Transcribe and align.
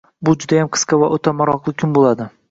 Bu 0.27 0.31
judayam 0.43 0.69
qisqa 0.77 0.97
va 1.03 1.09
oʻta 1.17 1.33
maroqli 1.41 1.75
kun 1.83 1.93
boʻladi 1.99 2.27